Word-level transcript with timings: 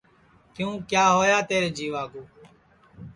کیوں 0.55 0.73
کیا 0.89 1.05
ہوا 1.13 1.37
تیرے 1.49 1.69
جیوا 1.77 2.03
کُو 2.11 2.21